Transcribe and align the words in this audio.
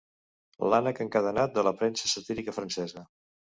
L'ànec 0.73 1.01
encadenat 1.05 1.53
de 1.59 1.65
la 1.69 1.75
premsa 1.83 2.11
satírica 2.17 2.59
francesa. 2.59 3.07